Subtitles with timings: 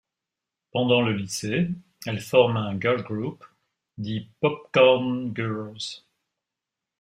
[0.73, 1.67] Pendant le lycée,
[2.07, 3.45] elle forme un girl group,
[3.99, 6.01] Die Popcorn Girls.